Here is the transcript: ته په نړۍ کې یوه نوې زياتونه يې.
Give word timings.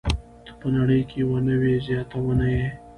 ته 0.45 0.51
په 0.59 0.67
نړۍ 0.77 1.01
کې 1.09 1.15
یوه 1.23 1.39
نوې 1.49 1.73
زياتونه 1.85 2.45
يې. 2.55 2.65